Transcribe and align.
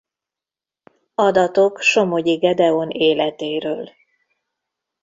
Adatok 1.15 1.79
Somogyi 1.79 2.35
Gedeon 2.37 2.89
életéről. 2.89 3.89